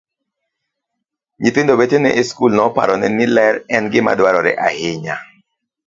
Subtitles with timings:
[1.41, 5.15] Nyithindo wetene e skul noparone ni ler en gima dwarore ahinya.